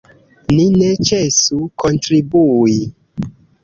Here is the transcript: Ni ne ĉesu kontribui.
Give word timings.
Ni 0.53 0.63
ne 0.77 0.87
ĉesu 1.11 1.61
kontribui. 1.87 2.77